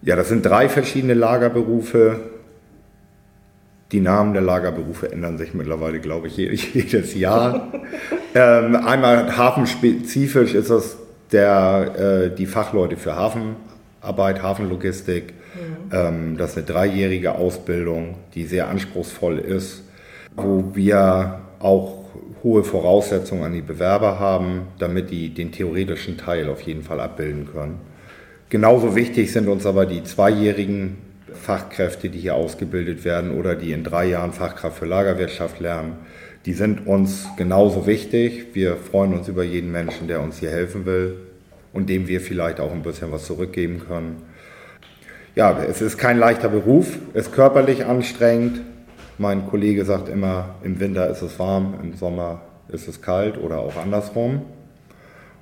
Ja, 0.00 0.16
das 0.16 0.30
sind 0.30 0.46
drei 0.46 0.70
verschiedene 0.70 1.12
Lagerberufe. 1.12 2.20
Die 3.92 4.00
Namen 4.00 4.32
der 4.32 4.42
Lagerberufe 4.42 5.12
ändern 5.12 5.36
sich 5.36 5.52
mittlerweile, 5.52 6.00
glaube 6.00 6.28
ich, 6.28 6.36
jedes 6.74 7.14
Jahr. 7.14 7.70
ähm, 8.34 8.76
einmal 8.76 9.36
hafenspezifisch 9.36 10.54
ist 10.54 10.70
das 10.70 10.96
der, 11.36 12.30
äh, 12.30 12.34
die 12.34 12.46
Fachleute 12.46 12.96
für 12.96 13.14
Hafenarbeit, 13.14 14.42
Hafenlogistik. 14.42 15.34
Mhm. 15.54 15.92
Ähm, 15.92 16.36
das 16.38 16.50
ist 16.50 16.56
eine 16.56 16.66
dreijährige 16.66 17.34
Ausbildung, 17.34 18.16
die 18.34 18.46
sehr 18.46 18.68
anspruchsvoll 18.68 19.38
ist, 19.38 19.82
wo 20.34 20.72
wir 20.74 21.40
auch 21.60 22.04
hohe 22.42 22.64
Voraussetzungen 22.64 23.44
an 23.44 23.52
die 23.52 23.60
Bewerber 23.60 24.18
haben, 24.18 24.68
damit 24.78 25.10
die 25.10 25.30
den 25.30 25.52
theoretischen 25.52 26.16
Teil 26.16 26.48
auf 26.48 26.62
jeden 26.62 26.82
Fall 26.82 27.00
abbilden 27.00 27.48
können. 27.52 27.80
Genauso 28.48 28.94
wichtig 28.94 29.32
sind 29.32 29.48
uns 29.48 29.66
aber 29.66 29.84
die 29.84 30.04
zweijährigen 30.04 30.98
Fachkräfte, 31.34 32.08
die 32.08 32.18
hier 32.18 32.34
ausgebildet 32.34 33.04
werden 33.04 33.36
oder 33.38 33.56
die 33.56 33.72
in 33.72 33.84
drei 33.84 34.06
Jahren 34.06 34.32
Fachkraft 34.32 34.78
für 34.78 34.86
Lagerwirtschaft 34.86 35.60
lernen, 35.60 35.98
die 36.46 36.52
sind 36.52 36.86
uns 36.86 37.26
genauso 37.36 37.86
wichtig. 37.86 38.54
Wir 38.54 38.76
freuen 38.76 39.12
uns 39.14 39.26
über 39.28 39.42
jeden 39.42 39.72
Menschen, 39.72 40.06
der 40.06 40.22
uns 40.22 40.38
hier 40.38 40.50
helfen 40.50 40.86
will 40.86 41.25
und 41.76 41.90
dem 41.90 42.08
wir 42.08 42.22
vielleicht 42.22 42.58
auch 42.58 42.72
ein 42.72 42.82
bisschen 42.82 43.12
was 43.12 43.26
zurückgeben 43.26 43.82
können. 43.86 44.22
Ja, 45.34 45.62
es 45.62 45.82
ist 45.82 45.98
kein 45.98 46.18
leichter 46.18 46.48
Beruf, 46.48 46.98
es 47.12 47.26
ist 47.26 47.34
körperlich 47.34 47.84
anstrengend. 47.84 48.62
Mein 49.18 49.46
Kollege 49.46 49.84
sagt 49.84 50.08
immer, 50.08 50.54
im 50.62 50.80
Winter 50.80 51.10
ist 51.10 51.20
es 51.20 51.38
warm, 51.38 51.74
im 51.82 51.94
Sommer 51.94 52.40
ist 52.68 52.88
es 52.88 53.02
kalt 53.02 53.36
oder 53.36 53.58
auch 53.58 53.76
andersrum. 53.76 54.40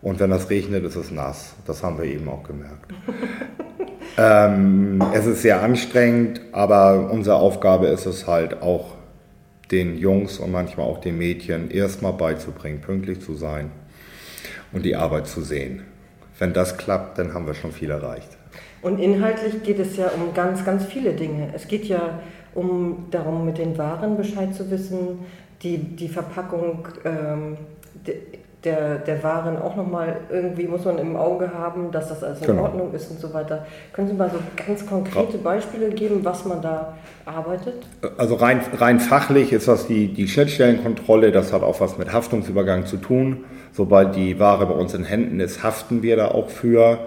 Und 0.03 0.19
wenn 0.19 0.31
das 0.31 0.51
regnet, 0.51 0.85
ist 0.85 0.97
es 0.97 1.13
nass. 1.13 1.55
Das 1.67 1.85
haben 1.85 1.99
wir 1.99 2.05
eben 2.05 2.29
auch 2.29 2.43
gemerkt. 2.43 2.93
ähm, 4.19 5.01
es 5.15 5.27
ist 5.27 5.43
sehr 5.43 5.63
anstrengend, 5.63 6.41
aber 6.51 7.11
unsere 7.13 7.37
Aufgabe 7.37 7.87
ist 7.87 8.07
es 8.07 8.27
halt 8.27 8.61
auch, 8.61 8.97
den 9.71 9.97
Jungs 9.97 10.39
und 10.39 10.53
manchmal 10.53 10.87
auch 10.87 11.01
den 11.01 11.17
Mädchen 11.17 11.71
erstmal 11.71 12.13
beizubringen, 12.13 12.81
pünktlich 12.81 13.21
zu 13.21 13.35
sein 13.35 13.71
und 14.73 14.85
die 14.85 14.95
Arbeit 14.95 15.27
zu 15.27 15.41
sehen. 15.41 15.83
Wenn 16.39 16.53
das 16.53 16.77
klappt, 16.77 17.19
dann 17.19 17.35
haben 17.35 17.47
wir 17.47 17.55
schon 17.55 17.73
viel 17.73 17.91
erreicht. 17.91 18.37
Und 18.83 18.99
inhaltlich 18.99 19.63
geht 19.63 19.79
es 19.79 19.97
ja 19.97 20.09
um 20.09 20.35
ganz, 20.35 20.65
ganz 20.65 20.85
viele 20.85 21.15
Dinge. 21.15 21.51
Es 21.55 21.69
geht 21.69 21.85
ja 21.85 22.21
um 22.55 23.07
darum, 23.11 23.45
mit 23.45 23.59
den 23.59 23.79
Waren 23.79 24.17
Bescheid 24.17 24.55
zu 24.55 24.71
wissen, 24.71 25.21
die, 25.63 25.79
die 25.79 26.09
Verpackung 26.09 26.87
ähm, 27.05 27.57
der, 28.65 28.99
der 28.99 29.23
Waren 29.23 29.57
auch 29.59 29.77
nochmal 29.77 30.17
irgendwie 30.31 30.67
muss 30.67 30.85
man 30.85 30.99
im 30.99 31.17
Auge 31.17 31.53
haben, 31.53 31.91
dass 31.91 32.09
das 32.09 32.23
alles 32.23 32.41
in 32.41 32.47
genau. 32.47 32.63
Ordnung 32.63 32.93
ist 32.93 33.11
und 33.11 33.21
so 33.21 33.33
weiter. 33.35 33.67
Können 33.93 34.09
Sie 34.09 34.15
mal 34.15 34.31
so 34.31 34.39
ganz 34.67 34.87
konkrete 34.87 35.39
Beispiele 35.39 35.91
geben, 35.91 36.21
was 36.25 36.45
man 36.45 36.63
da 36.63 36.95
arbeitet? 37.27 37.75
Also 38.17 38.37
rein, 38.37 38.61
rein 38.79 39.01
fachlich 39.01 39.53
ist 39.53 39.69
das 39.69 39.87
die, 39.87 40.09
die 40.09 40.29
Schnittstellenkontrolle, 40.29 41.33
das 41.33 41.53
hat 41.53 41.63
auch 41.63 41.81
was 41.81 41.99
mit 41.99 42.13
Haftungsübergang 42.13 42.87
zu 42.87 42.97
tun. 42.97 43.45
Sobald 43.73 44.15
die 44.17 44.39
Ware 44.39 44.67
bei 44.67 44.75
uns 44.75 44.95
in 44.95 45.05
Händen 45.05 45.41
ist, 45.41 45.63
haften 45.63 46.03
wir 46.03 46.17
da 46.17 46.29
auch 46.29 46.49
für. 46.49 46.99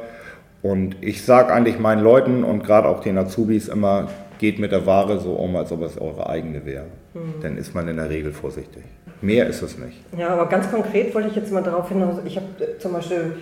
Und 0.62 0.98
ich 1.02 1.24
sage 1.24 1.54
eigentlich 1.54 1.80
meinen 1.80 2.04
Leuten 2.04 2.44
und 2.44 2.64
gerade 2.64 2.88
auch 2.88 3.00
den 3.00 3.18
Azubis 3.18 3.68
immer, 3.68 4.10
geht 4.38 4.60
mit 4.60 4.72
der 4.72 4.86
Ware 4.86 5.20
so 5.20 5.34
um, 5.34 5.56
als 5.56 5.72
ob 5.72 5.82
es 5.82 6.00
eure 6.00 6.30
eigene 6.30 6.66
wäre. 6.66 6.86
Mhm. 7.14 7.42
Dann 7.42 7.58
ist 7.58 7.74
man 7.74 7.88
in 7.88 7.98
der 7.98 8.10
Regel 8.10 8.32
vorsichtig. 8.32 8.84
Mehr 9.22 9.48
ist 9.48 9.62
es 9.62 9.78
nicht. 9.78 9.98
Ja, 10.18 10.30
aber 10.30 10.48
ganz 10.48 10.70
konkret 10.70 11.14
wollte 11.16 11.30
ich 11.30 11.36
jetzt 11.36 11.52
mal 11.52 11.64
darauf 11.64 11.90
hinaus, 11.90 12.18
ich 12.26 12.38
habe 12.38 12.48
äh, 12.60 12.78
zum 12.78 12.94
Beispiel 12.94 13.34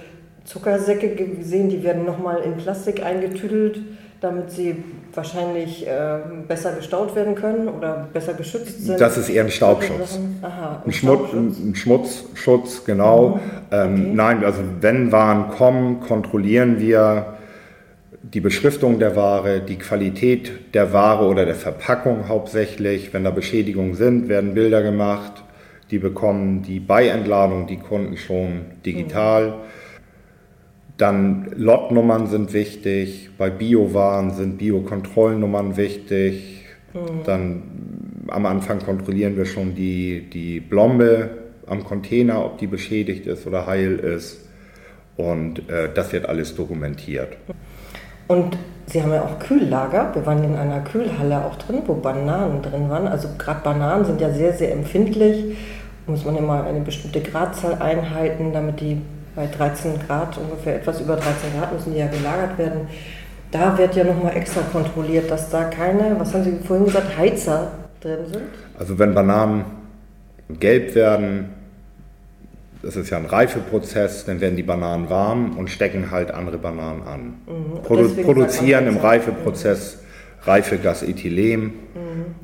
Zuckersäcke 0.45 1.09
gesehen, 1.09 1.69
die 1.69 1.83
werden 1.83 2.05
nochmal 2.05 2.41
in 2.43 2.55
Plastik 2.57 3.03
eingetüdelt, 3.03 3.79
damit 4.21 4.51
sie 4.51 4.83
wahrscheinlich 5.13 5.85
äh, 5.87 6.19
besser 6.47 6.73
gestaut 6.73 7.15
werden 7.15 7.35
können 7.35 7.67
oder 7.67 8.07
besser 8.13 8.33
geschützt 8.33 8.85
sind. 8.85 8.99
Das 8.99 9.17
ist 9.17 9.29
eher 9.29 9.43
ein 9.43 9.51
Staubschutz. 9.51 10.19
Aha, 10.41 10.81
ein, 10.83 10.89
ein, 10.89 10.93
Schmutz, 10.93 11.33
ein 11.33 11.75
Schmutzschutz, 11.75 12.85
genau. 12.85 13.29
Mhm. 13.29 13.39
Ähm, 13.71 13.93
okay. 13.93 14.11
nein, 14.13 14.45
also 14.45 14.61
wenn 14.81 15.11
Waren 15.11 15.49
kommen, 15.49 15.99
kontrollieren 16.01 16.79
wir 16.79 17.34
die 18.35 18.41
Beschriftung 18.41 18.99
der 18.99 19.15
Ware, 19.15 19.61
die 19.61 19.77
Qualität 19.77 20.73
der 20.73 20.91
Ware 20.91 21.25
oder 21.25 21.45
der 21.45 21.55
Verpackung 21.55 22.27
hauptsächlich. 22.27 23.13
Wenn 23.13 23.23
da 23.23 23.31
Beschädigungen 23.31 23.93
sind, 23.93 24.27
werden 24.27 24.53
Bilder 24.53 24.83
gemacht. 24.83 25.41
Die 25.89 25.99
bekommen 25.99 26.61
die 26.61 26.81
Beientladung, 26.81 27.65
die 27.65 27.77
Kunden 27.77 28.17
schon 28.17 28.65
digital. 28.85 29.53
Dann 30.97 31.49
Lotnummern 31.55 32.27
sind 32.27 32.51
wichtig. 32.51 33.29
Bei 33.37 33.49
Biowaren 33.49 34.31
sind 34.31 34.57
Biokontrollnummern 34.57 35.77
wichtig. 35.77 36.65
Mhm. 36.93 37.23
Dann 37.25 37.63
am 38.27 38.45
Anfang 38.45 38.79
kontrollieren 38.79 39.37
wir 39.37 39.45
schon 39.45 39.75
die, 39.75 40.29
die 40.29 40.59
Blombe 40.59 41.29
am 41.67 41.85
Container, 41.85 42.43
ob 42.43 42.57
die 42.57 42.67
beschädigt 42.67 43.27
ist 43.27 43.47
oder 43.47 43.65
heil 43.65 43.97
ist. 43.97 44.49
Und 45.15 45.69
äh, 45.69 45.87
das 45.93 46.11
wird 46.11 46.25
alles 46.25 46.53
dokumentiert. 46.53 47.37
Und 48.27 48.57
Sie 48.87 49.01
haben 49.01 49.11
ja 49.11 49.23
auch 49.23 49.39
Kühllager. 49.39 50.11
Wir 50.13 50.25
waren 50.25 50.43
in 50.43 50.55
einer 50.55 50.81
Kühlhalle 50.81 51.43
auch 51.43 51.55
drin, 51.55 51.81
wo 51.87 51.95
Bananen 51.95 52.61
drin 52.61 52.89
waren. 52.89 53.07
Also 53.07 53.29
gerade 53.37 53.61
Bananen 53.63 54.05
sind 54.05 54.21
ja 54.21 54.29
sehr, 54.29 54.53
sehr 54.53 54.71
empfindlich. 54.73 55.57
Muss 56.05 56.23
man 56.23 56.35
immer 56.35 56.63
eine 56.63 56.81
bestimmte 56.81 57.21
Gradzahl 57.21 57.81
einhalten, 57.81 58.53
damit 58.53 58.79
die 58.79 59.01
bei 59.35 59.47
13 59.47 59.99
Grad, 60.05 60.37
ungefähr 60.37 60.75
etwas 60.75 61.01
über 61.01 61.15
13 61.15 61.33
Grad, 61.57 61.73
müssen 61.73 61.93
die 61.93 61.99
ja 61.99 62.07
gelagert 62.07 62.57
werden. 62.57 62.81
Da 63.51 63.77
wird 63.77 63.95
ja 63.95 64.03
nochmal 64.03 64.35
extra 64.37 64.61
kontrolliert, 64.71 65.31
dass 65.31 65.49
da 65.49 65.65
keine, 65.65 66.15
was 66.19 66.33
haben 66.33 66.43
Sie 66.43 66.57
vorhin 66.65 66.85
gesagt, 66.85 67.17
Heizer 67.17 67.71
drin 68.01 68.19
sind? 68.31 68.43
Also 68.77 68.99
wenn 68.99 69.13
Bananen 69.13 69.65
gelb 70.59 70.93
werden, 70.93 71.54
das 72.85 72.95
ist 72.95 73.09
ja 73.09 73.17
ein 73.17 73.25
Reifeprozess, 73.25 74.25
dann 74.25 74.41
werden 74.41 74.55
die 74.55 74.63
Bananen 74.63 75.09
warm 75.09 75.57
und 75.57 75.71
stecken 75.71 76.11
halt 76.11 76.29
andere 76.29 76.59
Bananen 76.59 77.01
an. 77.03 77.33
Mhm. 77.47 77.81
Produ 77.81 78.09
produzieren 78.23 78.87
im 78.87 78.97
Reifeprozess 78.97 79.99
Reifegasethylen 80.43 81.63
mhm. 81.63 81.73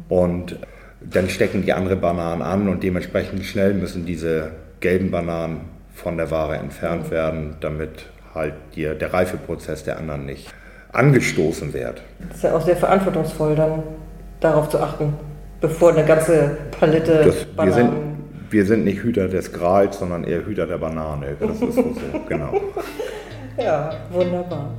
und 0.10 0.60
dann 1.00 1.30
stecken 1.30 1.64
die 1.64 1.74
andere 1.74 1.96
Bananen 1.96 2.42
an 2.42 2.68
und 2.70 2.82
dementsprechend 2.82 3.46
schnell 3.46 3.76
müssen 3.76 4.06
diese 4.06 4.52
gelben 4.80 5.12
Bananen 5.12 5.62
von 5.94 6.18
der 6.18 6.32
Ware 6.32 6.56
entfernt 6.56 7.08
mhm. 7.08 7.12
werden, 7.12 7.56
damit 7.60 8.08
halt 8.34 8.56
die, 8.76 8.84
der 8.84 9.14
Reifeprozess 9.14 9.84
der 9.84 9.98
anderen 9.98 10.26
nicht 10.26 10.52
angestoßen 10.92 11.72
wird. 11.74 12.02
Das 12.28 12.38
ist 12.38 12.44
ja 12.44 12.56
auch 12.56 12.66
sehr 12.66 12.78
verantwortungsvoll, 12.78 13.56
dann 13.56 13.84
darauf 14.40 14.70
zu 14.70 14.80
achten, 14.80 15.14
bevor 15.60 15.92
eine 15.92 16.04
ganze 16.04 16.58
Palette 16.80 17.26
das, 17.26 17.46
Bananen... 17.46 18.11
Wir 18.52 18.66
sind, 18.66 18.84
nicht 18.84 19.02
Hüter 19.02 19.30
des 19.30 19.54
Grals, 19.54 20.00
sondern 20.00 20.26
eher 20.26 20.46
Hüter 20.46 20.68
der 20.68 20.78
Banane. 20.78 21.38
Das 21.40 21.62
ist 21.62 21.74
so, 21.76 21.94
genau. 22.28 22.54
Ja, 23.58 23.94
wunderbar. 24.12 24.72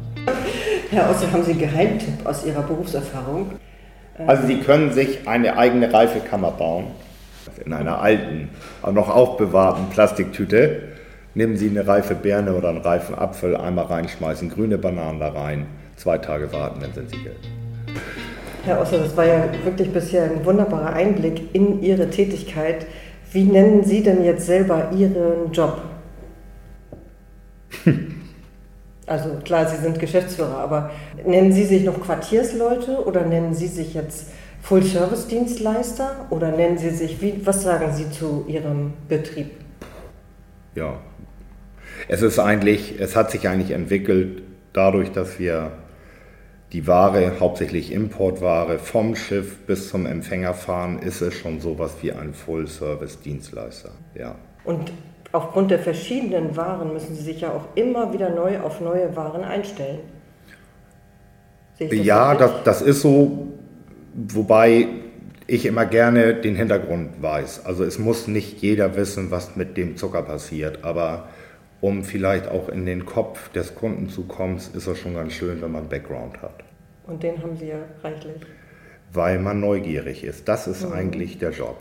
Herr 0.91 1.11
Osse, 1.11 1.31
haben 1.31 1.43
Sie 1.45 1.53
einen 1.53 1.61
Geheimtipp 1.61 2.25
aus 2.25 2.45
Ihrer 2.47 2.63
Berufserfahrung? 2.63 3.53
Also 4.27 4.47
Sie 4.47 4.61
können 4.61 4.93
sich 4.93 5.29
eine 5.29 5.59
eigene 5.59 5.93
Reifekammer 5.93 6.53
bauen. 6.53 6.87
In 7.65 7.75
einer 7.75 8.01
alten, 8.01 8.49
aber 8.81 8.93
noch 8.93 9.11
aufbewahrten 9.11 9.91
Plastiktüte. 9.91 10.83
Nehmen 11.35 11.57
Sie 11.57 11.69
eine 11.69 11.87
reife 11.87 12.15
Birne 12.15 12.55
oder 12.55 12.71
einen 12.71 12.81
reifen 12.81 13.15
Apfel, 13.15 13.57
einmal 13.57 13.87
reinschmeißen, 13.87 14.51
grüne 14.51 14.79
Bananen 14.79 15.21
da 15.21 15.29
rein, 15.29 15.67
zwei 15.97 16.19
Tage 16.19 16.53
warten, 16.53 16.81
dann 16.81 16.93
sind 16.93 17.11
sie 17.11 17.23
gelb. 17.23 17.37
Herr 18.65 18.81
Osse, 18.81 18.99
das 18.99 19.17
war 19.17 19.27
ja 19.27 19.45
wirklich 19.65 19.93
bisher 19.93 20.25
ein 20.25 20.45
wunderbarer 20.45 20.93
Einblick 20.93 21.55
in 21.55 21.83
Ihre 21.83 22.09
Tätigkeit. 22.11 22.87
Wie 23.33 23.45
nennen 23.45 23.83
Sie 23.85 24.03
denn 24.03 24.25
jetzt 24.25 24.47
selber 24.47 24.91
Ihren 24.93 25.53
Job? 25.53 25.83
Also 29.07 29.31
klar, 29.45 29.67
Sie 29.69 29.83
sind 29.83 29.99
Geschäftsführer, 29.99 30.59
aber 30.59 30.91
nennen 31.27 31.53
Sie 31.53 31.65
sich 31.65 31.85
noch 31.85 32.01
Quartiersleute 32.01 33.05
oder 33.05 33.27
nennen 33.27 33.53
Sie 33.55 33.67
sich 33.67 33.95
jetzt 33.95 34.29
Full-Service-Dienstleister 34.63 36.27
oder 36.31 36.53
nennen 36.53 36.79
Sie 36.79 36.91
sich, 36.91 37.21
wie, 37.21 37.41
was 37.45 37.63
sagen 37.63 37.93
Sie 37.93 38.11
zu 38.11 38.45
Ihrem 38.47 38.93
Betrieb? 39.09 39.51
Ja, 40.75 41.01
es 42.09 42.23
ist 42.23 42.39
eigentlich, 42.39 43.01
es 43.01 43.17
hat 43.17 43.31
sich 43.31 43.49
eigentlich 43.49 43.73
entwickelt 43.73 44.43
dadurch, 44.73 45.11
dass 45.11 45.39
wir 45.39 45.73
die 46.73 46.87
Ware, 46.87 47.39
hauptsächlich 47.39 47.93
Importware, 47.93 48.79
vom 48.79 49.15
Schiff 49.15 49.59
bis 49.67 49.91
zum 49.91 50.07
Empfänger 50.07 50.55
fahren, 50.55 50.99
ist 50.99 51.21
es 51.21 51.35
schon 51.35 51.61
sowas 51.61 51.97
wie 52.01 52.13
ein 52.13 52.33
Full-Service-Dienstleister. 52.33 53.91
Ja. 54.15 54.37
Und 54.65 54.91
aufgrund 55.33 55.71
der 55.71 55.79
verschiedenen 55.79 56.57
Waren 56.57 56.93
müssen 56.95 57.15
Sie 57.15 57.23
sich 57.23 57.43
ja 57.43 57.51
auch 57.51 57.67
immer 57.75 58.13
wieder 58.13 58.31
neu 58.31 58.61
auf 58.61 58.81
neue 58.81 59.15
Waren 59.17 59.45
einstellen. 59.45 60.01
Das 61.79 61.89
ja, 61.93 62.35
das, 62.35 62.51
das 62.65 62.83
ist 62.83 63.03
so, 63.03 63.49
wobei 64.15 64.87
ich 65.47 65.67
immer 65.67 65.85
gerne 65.85 66.35
den 66.35 66.55
Hintergrund 66.55 67.21
weiß. 67.21 67.67
Also 67.67 67.85
es 67.85 67.99
muss 67.99 68.29
nicht 68.29 68.63
jeder 68.63 68.97
wissen, 68.97 69.31
was 69.31 69.57
mit 69.57 69.77
dem 69.77 69.97
Zucker 69.97 70.23
passiert, 70.23 70.85
aber 70.85 71.29
um 71.83 72.05
vielleicht 72.05 72.49
auch 72.49 72.69
in 72.69 72.87
den 72.87 73.05
Kopf 73.05 73.51
des 73.51 73.75
Kunden 73.75 74.09
zu 74.09 74.23
kommen, 74.23 74.57
ist 74.57 74.87
es 74.87 74.99
schon 74.99 75.15
ganz 75.15 75.33
schön, 75.35 75.61
wenn 75.61 75.73
man 75.73 75.89
Background 75.89 76.41
hat. 76.41 76.55
Und 77.07 77.23
den 77.23 77.43
haben 77.43 77.57
Sie 77.57 77.67
ja 77.67 77.79
reichlich. 78.03 78.37
Weil 79.13 79.41
man 79.41 79.61
neugierig 79.61 80.23
ist. 80.25 80.49
Das 80.49 80.69
ist 80.69 80.87
mhm. 80.87 80.93
eigentlich 80.93 81.39
der 81.39 81.51
Job. 81.51 81.77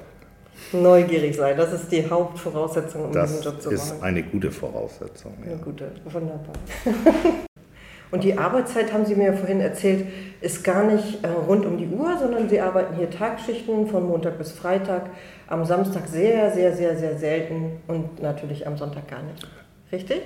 Neugierig 0.73 1.35
sein, 1.35 1.55
das 1.55 1.71
ist 1.71 1.91
die 1.91 2.09
Hauptvoraussetzung, 2.09 3.05
um 3.05 3.11
das 3.11 3.29
diesen 3.29 3.43
Job 3.43 3.61
zu 3.61 3.69
machen. 3.69 3.77
Das 3.77 3.91
ist 3.91 4.03
eine 4.03 4.23
gute 4.23 4.51
Voraussetzung. 4.51 5.33
Ja. 5.45 5.51
Eine 5.51 5.61
gute, 5.61 5.91
wunderbar. 6.05 6.53
Und 8.11 8.23
die 8.25 8.37
Arbeitszeit, 8.37 8.91
haben 8.91 9.05
Sie 9.05 9.15
mir 9.15 9.27
ja 9.27 9.33
vorhin 9.33 9.61
erzählt, 9.61 10.05
ist 10.41 10.63
gar 10.63 10.83
nicht 10.83 11.23
äh, 11.23 11.27
rund 11.27 11.65
um 11.65 11.77
die 11.77 11.87
Uhr, 11.87 12.17
sondern 12.17 12.49
Sie 12.49 12.59
arbeiten 12.59 12.95
hier 12.95 13.09
Tagschichten 13.09 13.87
von 13.87 14.05
Montag 14.05 14.37
bis 14.37 14.51
Freitag, 14.51 15.11
am 15.47 15.63
Samstag 15.63 16.07
sehr, 16.07 16.51
sehr, 16.51 16.75
sehr, 16.75 16.97
sehr 16.97 17.17
selten 17.17 17.77
und 17.87 18.21
natürlich 18.21 18.67
am 18.67 18.77
Sonntag 18.77 19.07
gar 19.07 19.23
nicht. 19.23 19.47
Richtig? 19.91 20.21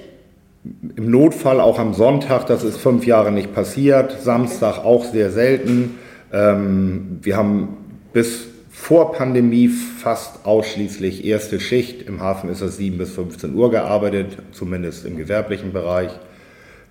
im 0.95 1.12
Notfall 1.12 1.60
auch 1.60 1.79
am 1.79 1.93
Sonntag, 1.93 2.48
das 2.48 2.63
ist 2.63 2.77
fünf 2.77 3.05
Jahre 3.05 3.31
nicht 3.31 3.53
passiert, 3.53 4.19
Samstag 4.22 4.79
auch 4.79 5.05
sehr 5.05 5.31
selten. 5.31 5.98
Ähm, 6.34 7.19
wir 7.22 7.38
haben 7.38 7.77
bis 8.13 8.48
vor 8.72 9.13
Pandemie 9.13 9.67
fast 9.67 10.45
ausschließlich 10.45 11.25
erste 11.25 11.60
Schicht. 11.60 12.07
Im 12.07 12.22
Hafen 12.22 12.50
ist 12.50 12.62
es 12.62 12.77
7 12.77 12.98
bis 12.98 13.12
15 13.12 13.53
Uhr 13.53 13.72
gearbeitet, 13.72 14.38
zumindest 14.51 15.05
im 15.05 15.17
gewerblichen 15.17 15.72
Bereich. 15.72 16.12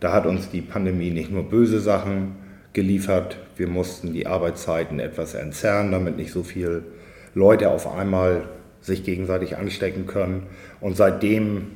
Da 0.00 0.12
hat 0.12 0.26
uns 0.26 0.50
die 0.50 0.60
Pandemie 0.60 1.10
nicht 1.10 1.30
nur 1.30 1.44
böse 1.44 1.80
Sachen 1.80 2.36
geliefert, 2.72 3.38
wir 3.56 3.68
mussten 3.68 4.12
die 4.12 4.26
Arbeitszeiten 4.26 4.98
etwas 4.98 5.34
entzerren, 5.34 5.92
damit 5.92 6.16
nicht 6.16 6.32
so 6.32 6.42
viele 6.42 6.82
Leute 7.34 7.70
auf 7.70 7.92
einmal 7.92 8.48
sich 8.80 9.04
gegenseitig 9.04 9.56
anstecken 9.56 10.06
können. 10.06 10.44
Und 10.80 10.96
seitdem 10.96 11.66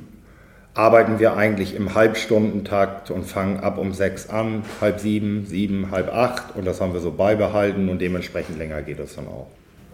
arbeiten 0.75 1.19
wir 1.19 1.37
eigentlich 1.37 1.75
im 1.75 1.95
Halbstundentakt 1.95 3.11
und 3.11 3.25
fangen 3.25 3.61
ab 3.61 3.79
um 3.79 3.93
sechs 3.93 4.31
an, 4.31 4.63
halb 4.81 5.01
sieben, 5.01 5.45
sieben, 5.47 5.91
halb 5.91 6.13
acht. 6.15 6.55
Und 6.57 6.67
das 6.67 6.81
haben 6.81 6.93
wir 6.93 7.01
so 7.01 7.11
beibehalten 7.11 7.89
und 7.89 8.01
dementsprechend 8.01 8.59
länger 8.59 8.83
geht 8.83 9.01
es 9.01 9.17
dann 9.17 9.27
auch. 9.27 9.49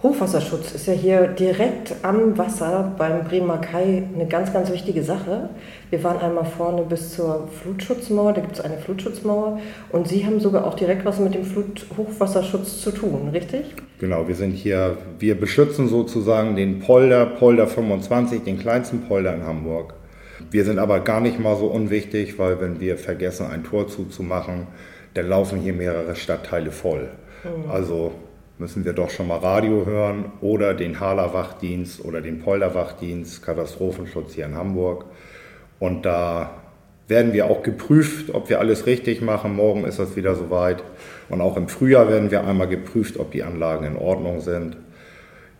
Hochwasserschutz 0.04 0.72
ist 0.72 0.86
ja 0.86 0.92
hier 0.92 1.28
direkt 1.28 1.94
am 2.02 2.36
Wasser 2.36 2.92
beim 2.98 3.24
Bremer 3.24 3.56
Kai 3.56 4.02
eine 4.14 4.26
ganz, 4.26 4.52
ganz 4.52 4.70
wichtige 4.70 5.02
Sache. 5.02 5.48
Wir 5.88 6.04
waren 6.04 6.18
einmal 6.18 6.44
vorne 6.44 6.82
bis 6.82 7.14
zur 7.14 7.48
Flutschutzmauer, 7.48 8.34
da 8.34 8.42
gibt 8.42 8.56
es 8.56 8.60
eine 8.60 8.76
Flutschutzmauer 8.76 9.60
und 9.92 10.06
Sie 10.06 10.26
haben 10.26 10.40
sogar 10.40 10.66
auch 10.66 10.74
direkt 10.74 11.06
was 11.06 11.20
mit 11.20 11.34
dem 11.34 11.44
Flut 11.44 11.86
Hochwasserschutz 11.96 12.82
zu 12.82 12.90
tun, 12.90 13.30
richtig? 13.32 13.64
Genau, 13.98 14.28
wir 14.28 14.34
sind 14.34 14.50
hier, 14.50 14.98
wir 15.18 15.40
beschützen 15.40 15.88
sozusagen 15.88 16.54
den 16.54 16.80
Polder, 16.80 17.24
Polder 17.24 17.66
25, 17.66 18.42
den 18.44 18.58
kleinsten 18.58 19.08
Polder 19.08 19.34
in 19.34 19.46
Hamburg. 19.46 19.94
Wir 20.50 20.64
sind 20.64 20.78
aber 20.78 21.00
gar 21.00 21.20
nicht 21.20 21.38
mal 21.38 21.56
so 21.56 21.66
unwichtig, 21.66 22.38
weil 22.38 22.60
wenn 22.60 22.80
wir 22.80 22.96
vergessen, 22.98 23.46
ein 23.46 23.64
Tor 23.64 23.88
zuzumachen, 23.88 24.66
dann 25.14 25.28
laufen 25.28 25.60
hier 25.60 25.72
mehrere 25.72 26.16
Stadtteile 26.16 26.70
voll. 26.70 27.08
Mhm. 27.44 27.70
Also 27.70 28.12
müssen 28.58 28.84
wir 28.84 28.92
doch 28.92 29.10
schon 29.10 29.28
mal 29.28 29.38
Radio 29.38 29.84
hören 29.86 30.26
oder 30.40 30.74
den 30.74 31.00
Haler 31.00 31.34
Wachdienst 31.34 32.04
oder 32.04 32.20
den 32.20 32.40
Polder 32.40 32.74
Wachdienst, 32.74 33.42
Katastrophenschutz 33.42 34.34
hier 34.34 34.46
in 34.46 34.54
Hamburg. 34.54 35.06
Und 35.78 36.04
da 36.06 36.62
werden 37.08 37.32
wir 37.32 37.46
auch 37.46 37.62
geprüft, 37.62 38.32
ob 38.32 38.48
wir 38.48 38.60
alles 38.60 38.86
richtig 38.86 39.20
machen. 39.20 39.54
Morgen 39.54 39.84
ist 39.84 39.98
das 39.98 40.16
wieder 40.16 40.34
soweit. 40.34 40.82
Und 41.28 41.40
auch 41.40 41.56
im 41.56 41.68
Frühjahr 41.68 42.08
werden 42.08 42.30
wir 42.30 42.46
einmal 42.46 42.68
geprüft, 42.68 43.18
ob 43.18 43.32
die 43.32 43.42
Anlagen 43.42 43.84
in 43.84 43.96
Ordnung 43.96 44.40
sind. 44.40 44.76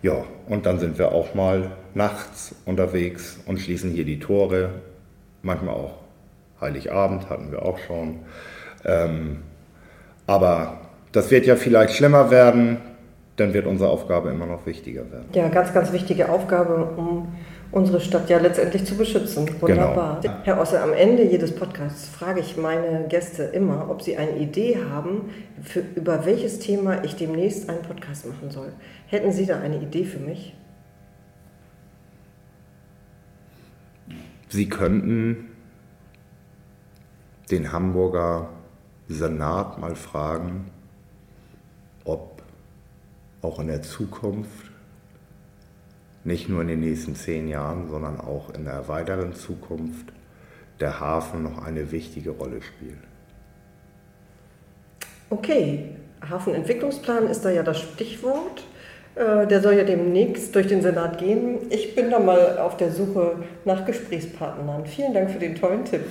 Ja, 0.05 0.23
und 0.51 0.67
dann 0.67 0.79
sind 0.79 0.99
wir 0.99 1.13
auch 1.13 1.35
mal 1.35 1.71
nachts 1.95 2.55
unterwegs 2.67 3.41
und 3.47 3.59
schließen 3.59 3.91
hier 3.91 4.05
die 4.05 4.19
Tore. 4.19 4.69
Manchmal 5.41 5.75
auch 5.77 5.95
Heiligabend 6.61 7.31
hatten 7.31 7.51
wir 7.51 7.63
auch 7.63 7.79
schon. 7.79 8.19
Ähm, 8.85 9.39
aber 10.27 10.83
das 11.13 11.31
wird 11.31 11.47
ja 11.47 11.57
vielleicht 11.57 11.95
schlimmer 11.95 12.31
werden, 12.31 12.83
dann 13.37 13.55
wird 13.55 13.67
unsere 13.67 13.89
Aufgabe 13.89 14.29
immer 14.29 14.45
noch 14.45 14.67
wichtiger 14.67 15.11
werden. 15.11 15.25
Ja, 15.33 15.49
ganz, 15.49 15.73
ganz 15.73 15.91
wichtige 15.91 16.29
Aufgabe, 16.29 16.85
um 16.99 17.35
unsere 17.75 18.01
Stadt 18.01 18.31
ja 18.31 18.39
letztendlich 18.39 18.85
zu 18.85 18.97
beschützen. 18.97 19.47
Genau. 19.47 19.63
Wunderbar. 19.63 20.21
Genau. 20.21 20.35
Herr 20.45 20.61
Osse, 20.61 20.81
am 20.81 20.93
Ende 20.93 21.25
jedes 21.25 21.55
Podcasts 21.55 22.09
frage 22.09 22.41
ich 22.41 22.57
meine 22.57 23.07
Gäste 23.09 23.43
immer, 23.43 23.91
ob 23.91 24.03
sie 24.03 24.17
eine 24.17 24.39
Idee 24.39 24.79
haben, 24.91 25.31
für, 25.63 25.81
über 25.97 26.25
welches 26.25 26.61
Thema 26.61 27.03
ich 27.03 27.17
demnächst 27.17 27.69
einen 27.69 27.83
Podcast 27.83 28.27
machen 28.27 28.51
soll. 28.51 28.73
Hätten 29.09 29.33
Sie 29.33 29.45
da 29.45 29.59
eine 29.59 29.79
Idee 29.79 30.05
für 30.05 30.21
mich? 30.21 30.55
Sie 34.49 34.69
könnten 34.69 35.49
den 37.51 37.73
Hamburger 37.73 38.51
Senat 39.09 39.81
mal 39.81 39.97
fragen, 39.97 40.71
ob 42.05 42.43
auch 43.43 43.59
in 43.59 43.67
der 43.67 43.83
Zukunft, 43.83 44.71
nicht 46.25 46.49
nur 46.49 46.63
in 46.63 46.69
den 46.69 46.81
nächsten 46.81 47.15
zehn 47.15 47.49
Jahren, 47.49 47.89
sondern 47.89 48.21
auch 48.21 48.53
in 48.55 48.65
der 48.65 48.89
weiteren 48.89 49.35
Zukunft, 49.35 50.13
der 50.81 50.99
Hafen 50.99 51.43
noch 51.43 51.65
eine 51.65 51.93
wichtige 51.93 52.31
Rolle 52.31 52.61
spielt. 52.63 52.99
Okay, 55.31 55.91
Hafenentwicklungsplan 56.29 57.27
ist 57.29 57.45
da 57.45 57.51
ja 57.51 57.63
das 57.63 57.81
Stichwort. 57.81 58.65
Äh, 59.15 59.47
der 59.47 59.61
soll 59.61 59.75
ja 59.75 59.85
demnächst 59.85 60.55
durch 60.55 60.67
den 60.67 60.83
Senat 60.83 61.19
gehen. 61.19 61.59
Ich 61.71 61.95
bin 61.95 62.11
da 62.11 62.19
mal 62.19 62.59
auf 62.59 62.77
der 62.77 62.91
Suche 62.91 63.37
nach 63.65 63.85
Gesprächspartnern. 63.85 64.87
Vielen 64.87 65.15
Dank 65.15 65.31
für 65.31 65.39
den 65.39 65.55
tollen 65.55 65.85
Tipp. 65.85 66.03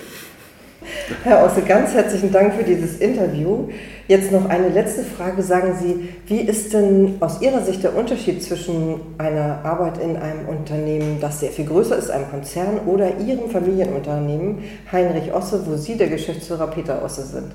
Herr 1.24 1.46
Osse, 1.46 1.62
ganz 1.62 1.94
herzlichen 1.94 2.32
Dank 2.32 2.54
für 2.54 2.64
dieses 2.64 2.98
Interview. 2.98 3.70
Jetzt 4.08 4.32
noch 4.32 4.50
eine 4.50 4.70
letzte 4.70 5.04
Frage. 5.04 5.42
Sagen 5.42 5.76
Sie, 5.82 6.10
wie 6.28 6.42
ist 6.42 6.74
denn 6.74 7.16
aus 7.20 7.42
Ihrer 7.42 7.62
Sicht 7.62 7.84
der 7.84 7.96
Unterschied 7.96 8.44
zwischen 8.44 8.96
einer 9.18 9.64
Arbeit 9.64 9.98
in 9.98 10.18
einem 10.18 10.48
Unternehmen, 10.48 11.18
das 11.22 11.40
sehr 11.40 11.52
viel 11.52 11.66
größer 11.66 11.98
ist, 11.98 12.10
einem 12.10 12.30
Konzern, 12.30 12.80
oder 12.86 13.18
Ihrem 13.20 13.50
Familienunternehmen 13.50 14.60
Heinrich 14.92 15.34
Osse, 15.34 15.64
wo 15.66 15.76
Sie 15.76 15.98
der 15.98 16.08
Geschäftsführer 16.08 16.68
Peter 16.68 17.04
Osse 17.04 17.24
sind? 17.24 17.52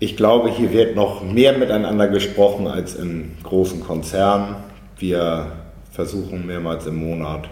Ich 0.00 0.16
glaube, 0.16 0.50
hier 0.50 0.72
wird 0.72 0.94
noch 0.94 1.24
mehr 1.24 1.58
miteinander 1.58 2.06
gesprochen 2.06 2.68
als 2.68 2.94
in 2.94 3.32
großen 3.42 3.80
Konzernen. 3.80 4.56
Wir 4.96 5.46
versuchen 5.90 6.46
mehrmals 6.46 6.86
im 6.86 6.96
Monat 6.96 7.48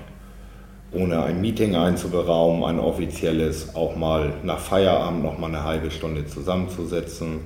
ohne 0.93 1.23
ein 1.23 1.41
Meeting 1.41 1.75
einzuberaumen, 1.75 2.65
ein 2.65 2.79
offizielles, 2.79 3.75
auch 3.75 3.97
mal 3.97 4.35
nach 4.43 4.59
Feierabend 4.59 5.23
noch 5.23 5.39
mal 5.39 5.49
eine 5.49 5.65
halbe 5.65 5.91
Stunde 5.91 6.27
zusammenzusetzen 6.27 7.41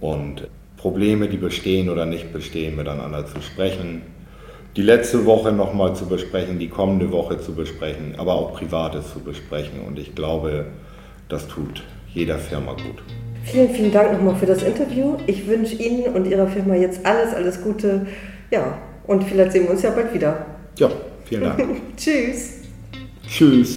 und 0.00 0.48
Probleme, 0.76 1.28
die 1.28 1.36
bestehen 1.36 1.88
oder 1.90 2.06
nicht 2.06 2.32
bestehen, 2.32 2.76
miteinander 2.76 3.26
zu 3.26 3.40
sprechen. 3.40 4.02
Die 4.74 4.82
letzte 4.82 5.26
Woche 5.26 5.52
noch 5.52 5.74
mal 5.74 5.94
zu 5.94 6.06
besprechen, 6.06 6.58
die 6.58 6.68
kommende 6.68 7.12
Woche 7.12 7.38
zu 7.38 7.54
besprechen, 7.54 8.14
aber 8.16 8.34
auch 8.34 8.54
Privates 8.54 9.12
zu 9.12 9.20
besprechen. 9.20 9.80
Und 9.86 9.98
ich 9.98 10.14
glaube, 10.14 10.66
das 11.28 11.46
tut 11.46 11.82
jeder 12.12 12.38
Firma 12.38 12.72
gut. 12.72 13.02
Vielen, 13.44 13.70
vielen 13.70 13.92
Dank 13.92 14.12
nochmal 14.12 14.34
für 14.34 14.46
das 14.46 14.62
Interview. 14.62 15.16
Ich 15.26 15.46
wünsche 15.46 15.74
Ihnen 15.74 16.14
und 16.14 16.26
Ihrer 16.26 16.46
Firma 16.46 16.74
jetzt 16.74 17.04
alles, 17.04 17.34
alles 17.34 17.62
Gute. 17.62 18.06
Ja, 18.50 18.78
und 19.06 19.24
vielleicht 19.24 19.52
sehen 19.52 19.64
wir 19.64 19.70
uns 19.72 19.82
ja 19.82 19.90
bald 19.90 20.14
wieder. 20.14 20.46
Ja, 20.78 20.90
vielen 21.24 21.42
Dank. 21.42 21.60
Tschüss. 21.96 22.61
Tschüss. 23.32 23.76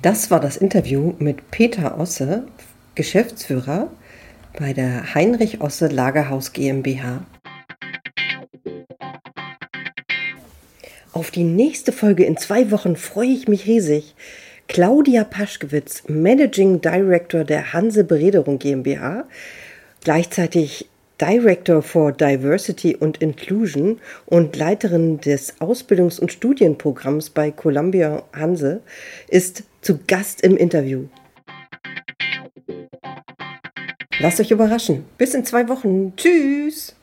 Das 0.00 0.30
war 0.30 0.38
das 0.38 0.56
Interview 0.56 1.14
mit 1.18 1.50
Peter 1.50 1.98
Osse, 1.98 2.46
Geschäftsführer 2.94 3.90
bei 4.56 4.72
der 4.72 5.16
Heinrich 5.16 5.60
Osse 5.60 5.88
Lagerhaus 5.88 6.52
GmbH. 6.52 7.26
Auf 11.12 11.32
die 11.32 11.42
nächste 11.42 11.90
Folge 11.90 12.24
in 12.24 12.36
zwei 12.36 12.70
Wochen 12.70 12.94
freue 12.94 13.30
ich 13.30 13.48
mich 13.48 13.66
riesig. 13.66 14.14
Claudia 14.68 15.24
Paschkewitz, 15.24 16.04
Managing 16.06 16.80
Director 16.80 17.42
der 17.42 17.72
Hanse 17.72 18.04
Berederung 18.04 18.60
GmbH, 18.60 19.24
gleichzeitig 20.04 20.88
Director 21.22 21.82
for 21.82 22.10
Diversity 22.10 22.96
and 23.00 23.16
Inclusion 23.18 24.00
und 24.26 24.56
Leiterin 24.56 25.20
des 25.20 25.60
Ausbildungs- 25.60 26.18
und 26.18 26.32
Studienprogramms 26.32 27.30
bei 27.30 27.52
Columbia 27.52 28.24
Hanse, 28.32 28.80
ist 29.28 29.62
zu 29.82 30.00
Gast 30.08 30.40
im 30.40 30.56
Interview. 30.56 31.04
Lasst 34.18 34.40
euch 34.40 34.50
überraschen. 34.50 35.04
Bis 35.16 35.32
in 35.34 35.44
zwei 35.44 35.68
Wochen. 35.68 36.16
Tschüss. 36.16 36.96